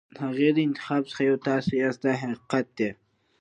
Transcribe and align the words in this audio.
د 0.15 0.17
هغې 0.25 0.49
د 0.53 0.57
انتخاب 0.67 1.01
څخه 1.09 1.21
یو 1.29 1.37
تاسو 1.47 1.71
یاست 1.83 2.01
دا 2.05 2.13
حقیقت 2.21 2.65
دی. 2.77 2.89